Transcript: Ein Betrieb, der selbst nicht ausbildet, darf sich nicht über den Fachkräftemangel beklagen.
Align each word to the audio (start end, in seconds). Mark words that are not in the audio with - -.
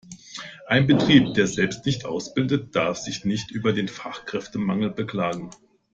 Ein 0.65 0.87
Betrieb, 0.87 1.35
der 1.35 1.45
selbst 1.45 1.85
nicht 1.85 2.05
ausbildet, 2.05 2.75
darf 2.75 2.97
sich 2.97 3.23
nicht 3.23 3.51
über 3.51 3.71
den 3.71 3.87
Fachkräftemangel 3.87 4.89
beklagen. 4.89 5.51